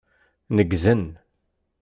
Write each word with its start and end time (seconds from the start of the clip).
Neggzen. 0.55 1.05